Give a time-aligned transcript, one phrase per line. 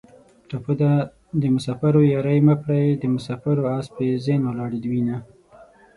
[0.49, 0.91] ټپه ده:
[1.41, 5.17] د مسافرو یارۍ مه کړئ د مسافرو اسپې زین ولاړې وینه